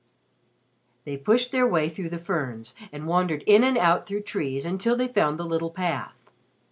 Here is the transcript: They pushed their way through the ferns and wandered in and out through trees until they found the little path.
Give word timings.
They 1.05 1.15
pushed 1.15 1.51
their 1.51 1.67
way 1.67 1.87
through 1.87 2.09
the 2.09 2.17
ferns 2.17 2.73
and 2.91 3.05
wandered 3.05 3.43
in 3.45 3.63
and 3.63 3.77
out 3.77 4.07
through 4.07 4.23
trees 4.23 4.65
until 4.65 4.95
they 4.97 5.07
found 5.09 5.37
the 5.37 5.45
little 5.45 5.69
path. 5.69 6.15